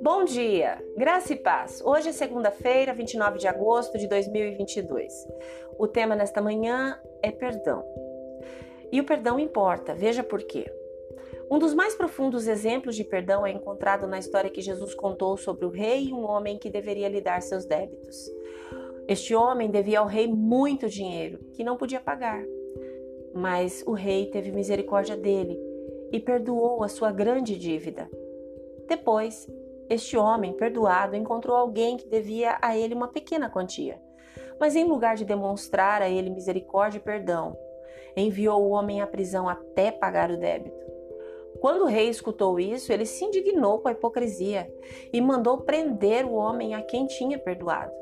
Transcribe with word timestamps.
Bom 0.00 0.24
dia, 0.24 0.80
graça 0.96 1.32
e 1.32 1.36
paz. 1.36 1.82
Hoje 1.84 2.10
é 2.10 2.12
segunda-feira, 2.12 2.94
29 2.94 3.38
de 3.38 3.48
agosto 3.48 3.98
de 3.98 4.06
2022. 4.06 5.12
O 5.76 5.88
tema 5.88 6.14
nesta 6.14 6.40
manhã 6.40 7.00
é 7.20 7.32
perdão. 7.32 7.84
E 8.92 9.00
o 9.00 9.04
perdão 9.04 9.40
importa, 9.40 9.92
veja 9.92 10.22
por 10.22 10.42
quê. 10.44 10.72
Um 11.50 11.58
dos 11.58 11.74
mais 11.74 11.96
profundos 11.96 12.46
exemplos 12.46 12.94
de 12.94 13.02
perdão 13.02 13.44
é 13.44 13.50
encontrado 13.50 14.06
na 14.06 14.20
história 14.20 14.50
que 14.50 14.60
Jesus 14.60 14.94
contou 14.94 15.36
sobre 15.36 15.64
o 15.64 15.70
rei 15.70 16.04
e 16.04 16.12
um 16.12 16.24
homem 16.24 16.58
que 16.58 16.70
deveria 16.70 17.08
lidar 17.08 17.42
seus 17.42 17.64
débitos. 17.64 18.30
Este 19.08 19.34
homem 19.36 19.70
devia 19.70 20.00
ao 20.00 20.06
rei 20.06 20.26
muito 20.26 20.88
dinheiro, 20.88 21.38
que 21.52 21.62
não 21.62 21.76
podia 21.76 22.00
pagar. 22.00 22.42
Mas 23.32 23.84
o 23.86 23.92
rei 23.92 24.26
teve 24.26 24.50
misericórdia 24.50 25.16
dele 25.16 25.56
e 26.10 26.18
perdoou 26.18 26.82
a 26.82 26.88
sua 26.88 27.12
grande 27.12 27.56
dívida. 27.56 28.10
Depois, 28.88 29.46
este 29.88 30.16
homem, 30.16 30.54
perdoado, 30.54 31.14
encontrou 31.14 31.56
alguém 31.56 31.96
que 31.96 32.08
devia 32.08 32.58
a 32.60 32.76
ele 32.76 32.94
uma 32.94 33.06
pequena 33.06 33.48
quantia. 33.48 34.00
Mas 34.58 34.74
em 34.74 34.84
lugar 34.84 35.14
de 35.14 35.24
demonstrar 35.24 36.02
a 36.02 36.08
ele 36.08 36.30
misericórdia 36.30 36.98
e 36.98 37.02
perdão, 37.02 37.56
enviou 38.16 38.62
o 38.62 38.70
homem 38.70 39.00
à 39.00 39.06
prisão 39.06 39.48
até 39.48 39.92
pagar 39.92 40.30
o 40.32 40.36
débito. 40.36 40.84
Quando 41.60 41.82
o 41.82 41.86
rei 41.86 42.08
escutou 42.08 42.58
isso, 42.58 42.92
ele 42.92 43.06
se 43.06 43.24
indignou 43.24 43.78
com 43.78 43.88
a 43.88 43.92
hipocrisia 43.92 44.68
e 45.12 45.20
mandou 45.20 45.58
prender 45.58 46.26
o 46.26 46.34
homem 46.34 46.74
a 46.74 46.82
quem 46.82 47.06
tinha 47.06 47.38
perdoado. 47.38 47.92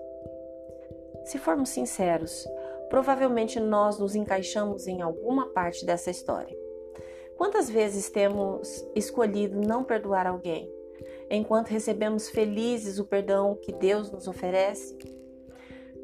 Se 1.24 1.38
formos 1.38 1.70
sinceros, 1.70 2.46
provavelmente 2.88 3.58
nós 3.58 3.98
nos 3.98 4.14
encaixamos 4.14 4.86
em 4.86 5.02
alguma 5.02 5.46
parte 5.50 5.84
dessa 5.84 6.10
história. 6.10 6.56
Quantas 7.36 7.68
vezes 7.68 8.10
temos 8.10 8.86
escolhido 8.94 9.60
não 9.60 9.82
perdoar 9.82 10.26
alguém? 10.26 10.72
enquanto 11.30 11.68
recebemos 11.68 12.28
felizes 12.28 12.98
o 12.98 13.04
perdão 13.04 13.58
que 13.60 13.72
Deus 13.72 14.10
nos 14.10 14.28
oferece? 14.28 14.96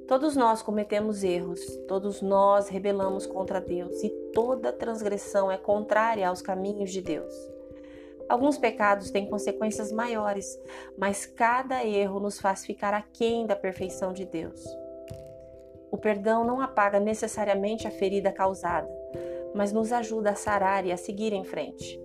Todos 0.07 0.35
nós 0.35 0.61
cometemos 0.61 1.23
erros, 1.23 1.61
todos 1.87 2.21
nós 2.21 2.69
rebelamos 2.69 3.27
contra 3.27 3.61
Deus 3.61 4.03
e 4.03 4.11
toda 4.33 4.73
transgressão 4.73 5.51
é 5.51 5.57
contrária 5.57 6.29
aos 6.29 6.43
caminhos 6.43 6.91
de 6.91 7.01
Deus. 7.01 7.33
Alguns 8.29 8.59
pecados 8.59 9.11
têm 9.11 9.29
consequências 9.29 9.93
maiores, 9.93 10.59
mas 10.97 11.27
cada 11.27 11.85
erro 11.85 12.19
nos 12.19 12.41
faz 12.41 12.65
ficar 12.65 12.95
aquém 12.95 13.47
da 13.47 13.57
perfeição 13.57 14.13
de 14.13 14.25
Deus. 14.25 14.65
Perdão 16.01 16.45
não 16.45 16.61
apaga 16.61 16.99
necessariamente 16.99 17.87
a 17.87 17.91
ferida 17.91 18.33
causada, 18.33 18.89
mas 19.55 19.73
nos 19.73 19.93
ajuda 19.93 20.31
a 20.31 20.35
sarar 20.35 20.87
e 20.87 20.93
a 20.93 20.97
seguir 20.97 21.33
em 21.33 21.45
frente. 21.45 22.01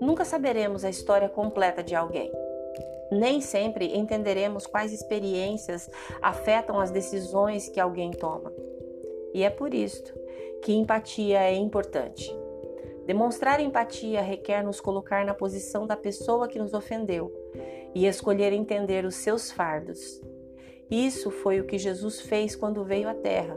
Nunca 0.00 0.24
saberemos 0.24 0.84
a 0.84 0.90
história 0.90 1.28
completa 1.28 1.82
de 1.82 1.94
alguém. 1.94 2.30
Nem 3.10 3.40
sempre 3.40 3.96
entenderemos 3.96 4.66
quais 4.66 4.92
experiências 4.92 5.88
afetam 6.20 6.80
as 6.80 6.90
decisões 6.90 7.68
que 7.68 7.78
alguém 7.78 8.10
toma. 8.10 8.52
E 9.32 9.44
é 9.44 9.50
por 9.50 9.72
isto 9.72 10.12
que 10.62 10.72
empatia 10.72 11.40
é 11.40 11.54
importante. 11.54 12.34
Demonstrar 13.06 13.60
empatia 13.60 14.22
requer 14.22 14.62
nos 14.62 14.80
colocar 14.80 15.24
na 15.24 15.34
posição 15.34 15.86
da 15.86 15.96
pessoa 15.96 16.48
que 16.48 16.58
nos 16.58 16.72
ofendeu 16.72 17.32
e 17.94 18.06
escolher 18.06 18.52
entender 18.52 19.04
os 19.04 19.16
seus 19.16 19.50
fardos. 19.50 20.20
Isso 20.92 21.30
foi 21.30 21.58
o 21.58 21.64
que 21.64 21.78
Jesus 21.78 22.20
fez 22.20 22.54
quando 22.54 22.84
veio 22.84 23.08
à 23.08 23.14
Terra. 23.14 23.56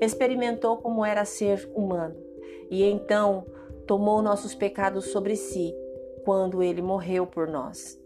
Experimentou 0.00 0.76
como 0.76 1.04
era 1.04 1.24
ser 1.24 1.68
humano 1.74 2.14
e 2.70 2.84
então 2.84 3.44
tomou 3.84 4.22
nossos 4.22 4.54
pecados 4.54 5.06
sobre 5.06 5.34
si 5.34 5.74
quando 6.24 6.62
ele 6.62 6.80
morreu 6.80 7.26
por 7.26 7.48
nós. 7.48 8.00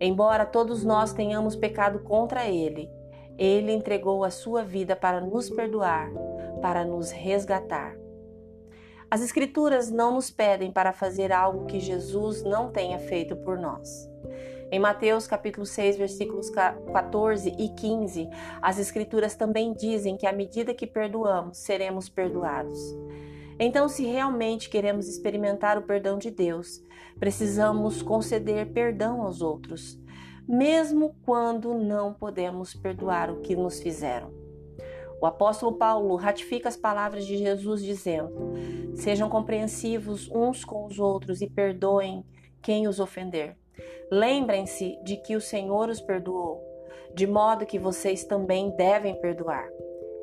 Embora 0.00 0.44
todos 0.44 0.82
nós 0.82 1.12
tenhamos 1.12 1.54
pecado 1.54 2.00
contra 2.00 2.48
ele, 2.48 2.90
ele 3.38 3.70
entregou 3.70 4.24
a 4.24 4.30
sua 4.30 4.64
vida 4.64 4.96
para 4.96 5.20
nos 5.20 5.48
perdoar, 5.48 6.10
para 6.60 6.84
nos 6.84 7.12
resgatar. 7.12 7.96
As 9.08 9.22
Escrituras 9.22 9.92
não 9.92 10.14
nos 10.14 10.28
pedem 10.28 10.72
para 10.72 10.92
fazer 10.92 11.30
algo 11.30 11.66
que 11.66 11.78
Jesus 11.78 12.42
não 12.42 12.72
tenha 12.72 12.98
feito 12.98 13.36
por 13.36 13.56
nós. 13.56 14.11
Em 14.72 14.78
Mateus 14.78 15.26
capítulo 15.26 15.66
6, 15.66 15.98
versículos 15.98 16.48
14 16.48 17.54
e 17.58 17.68
15, 17.68 18.26
as 18.62 18.78
Escrituras 18.78 19.36
também 19.36 19.74
dizem 19.74 20.16
que 20.16 20.26
à 20.26 20.32
medida 20.32 20.72
que 20.72 20.86
perdoamos, 20.86 21.58
seremos 21.58 22.08
perdoados. 22.08 22.78
Então, 23.58 23.86
se 23.86 24.06
realmente 24.06 24.70
queremos 24.70 25.06
experimentar 25.08 25.76
o 25.76 25.82
perdão 25.82 26.16
de 26.16 26.30
Deus, 26.30 26.82
precisamos 27.20 28.00
conceder 28.00 28.72
perdão 28.72 29.20
aos 29.20 29.42
outros, 29.42 30.00
mesmo 30.48 31.14
quando 31.22 31.74
não 31.74 32.14
podemos 32.14 32.72
perdoar 32.72 33.30
o 33.30 33.42
que 33.42 33.54
nos 33.54 33.78
fizeram. 33.78 34.32
O 35.20 35.26
apóstolo 35.26 35.76
Paulo 35.76 36.16
ratifica 36.16 36.70
as 36.70 36.78
palavras 36.78 37.26
de 37.26 37.36
Jesus 37.36 37.82
dizendo: 37.82 38.54
Sejam 38.94 39.28
compreensivos 39.28 40.30
uns 40.30 40.64
com 40.64 40.86
os 40.86 40.98
outros 40.98 41.42
e 41.42 41.50
perdoem 41.50 42.24
quem 42.62 42.88
os 42.88 42.98
ofender. 42.98 43.60
Lembrem-se 44.14 44.98
de 45.02 45.16
que 45.16 45.34
o 45.34 45.40
Senhor 45.40 45.88
os 45.88 45.98
perdoou, 45.98 46.62
de 47.14 47.26
modo 47.26 47.64
que 47.64 47.78
vocês 47.78 48.24
também 48.24 48.68
devem 48.76 49.18
perdoar. 49.18 49.66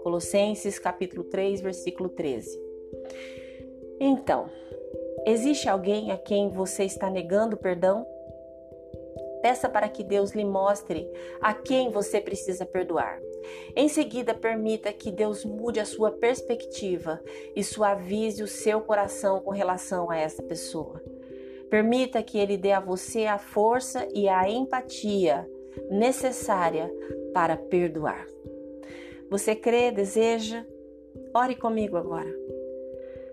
Colossenses 0.03 0.77
capítulo 0.77 1.23
3, 1.23 1.59
versículo 1.59 2.07
13. 2.07 2.61
Então, 3.99 4.47
existe 5.25 5.67
alguém 5.67 6.11
a 6.11 6.17
quem 6.19 6.49
você 6.49 6.83
está 6.83 7.09
negando 7.09 7.57
perdão? 7.57 8.05
Peça 9.41 9.67
para 9.67 9.89
que 9.89 10.03
Deus 10.03 10.33
lhe 10.33 10.45
mostre 10.45 11.11
a 11.41 11.51
quem 11.55 11.89
você 11.89 12.21
precisa 12.21 12.67
perdoar. 12.67 13.19
Em 13.75 13.89
seguida, 13.89 14.35
permita 14.35 14.93
que 14.93 15.11
Deus 15.11 15.43
mude 15.43 15.79
a 15.79 15.85
sua 15.85 16.11
perspectiva 16.11 17.19
e 17.55 17.63
suavize 17.63 18.43
o 18.43 18.47
seu 18.47 18.81
coração 18.81 19.39
com 19.41 19.49
relação 19.49 20.11
a 20.11 20.15
essa 20.15 20.43
pessoa. 20.43 21.01
Permita 21.69 22.23
que 22.23 22.37
Ele 22.37 22.57
dê 22.57 22.71
a 22.71 22.79
você 22.79 23.25
a 23.25 23.37
força 23.37 24.07
e 24.13 24.27
a 24.27 24.49
empatia 24.49 25.47
necessária 25.89 26.91
para 27.33 27.55
perdoar. 27.55 28.25
Você 29.29 29.55
crê, 29.55 29.91
deseja? 29.91 30.65
Ore 31.33 31.55
comigo 31.55 31.97
agora. 31.97 32.33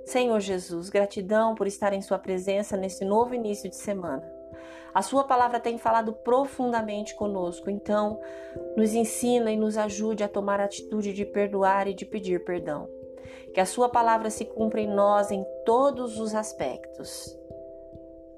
Senhor 0.05 0.39
Jesus, 0.39 0.91
gratidão 0.91 1.55
por 1.55 1.67
estar 1.67 1.93
em 1.93 2.03
Sua 2.03 2.19
presença 2.19 2.77
nesse 2.77 3.05
novo 3.05 3.35
início 3.35 3.69
de 3.69 3.77
semana. 3.77 4.23
A 4.95 5.03
Sua 5.03 5.25
palavra 5.25 5.59
tem 5.59 5.79
falado 5.79 6.13
profundamente 6.13 7.15
conosco, 7.15 7.69
então 7.69 8.21
nos 8.77 8.95
ensina 8.95 9.51
e 9.51 9.57
nos 9.57 9.77
ajude 9.77 10.23
a 10.23 10.29
tomar 10.29 10.61
a 10.61 10.65
atitude 10.65 11.13
de 11.13 11.25
perdoar 11.25 11.89
e 11.89 11.95
de 11.95 12.07
pedir 12.07 12.45
perdão. 12.45 12.89
Que 13.53 13.61
a 13.61 13.67
Sua 13.67 13.89
palavra 13.89 14.31
se 14.31 14.45
cumpra 14.45 14.81
em 14.81 14.89
nós 14.89 15.31
em 15.31 15.45
todos 15.65 16.21
os 16.21 16.35
aspectos. 16.35 17.37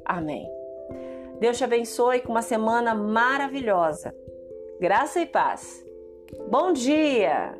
Amém. 0.08 0.50
Deus 1.38 1.58
te 1.58 1.64
abençoe 1.64 2.20
com 2.20 2.32
uma 2.32 2.42
semana 2.42 2.94
maravilhosa. 2.94 4.14
Graça 4.80 5.20
e 5.20 5.26
paz. 5.26 5.84
Bom 6.50 6.72
dia! 6.72 7.56